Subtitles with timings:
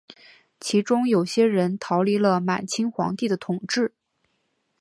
[0.59, 3.93] 其中有些人逃离了满清皇帝的统治。